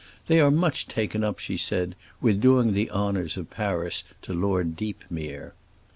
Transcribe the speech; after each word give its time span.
"They 0.25 0.39
are 0.39 0.49
much 0.49 0.87
taken 0.87 1.23
up," 1.23 1.37
she 1.37 1.57
said, 1.57 1.93
"with 2.21 2.41
doing 2.41 2.73
the 2.73 2.89
honors 2.89 3.37
of 3.37 3.51
Paris 3.51 4.03
to 4.23 4.33
Lord 4.33 4.75
Deepmere." 4.75 5.53